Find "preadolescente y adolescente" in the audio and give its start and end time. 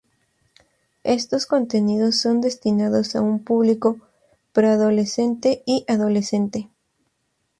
4.51-6.71